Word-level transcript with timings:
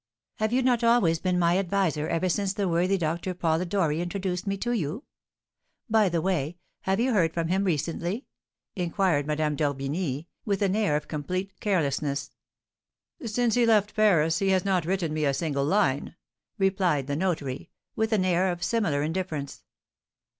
"Have 0.37 0.51
you 0.51 0.63
not 0.63 0.83
always 0.83 1.19
been 1.19 1.37
my 1.37 1.59
adviser 1.59 2.07
ever 2.07 2.27
since 2.27 2.53
the 2.53 2.67
worthy 2.67 2.97
Doctor 2.97 3.35
Polidori 3.35 4.01
introduced 4.01 4.47
me 4.47 4.57
to 4.57 4.71
you? 4.71 5.03
By 5.91 6.09
the 6.09 6.23
way, 6.23 6.57
have 6.81 6.99
you 6.99 7.13
heard 7.13 7.35
from 7.35 7.49
him 7.49 7.63
recently?" 7.65 8.25
inquired 8.75 9.27
Madame 9.27 9.55
d'Orbigny, 9.55 10.27
with 10.43 10.63
an 10.63 10.75
air 10.75 10.95
of 10.95 11.07
complete 11.07 11.59
carelessness. 11.59 12.31
"Since 13.23 13.53
he 13.53 13.67
left 13.67 13.95
Paris 13.95 14.39
he 14.39 14.49
has 14.49 14.65
not 14.65 14.85
written 14.85 15.13
me 15.13 15.23
a 15.23 15.35
single 15.35 15.65
line," 15.65 16.15
replied 16.57 17.05
the 17.05 17.15
notary, 17.15 17.69
with 17.95 18.11
an 18.11 18.25
air 18.25 18.51
of 18.51 18.63
similar 18.63 19.03
indifference. 19.03 19.61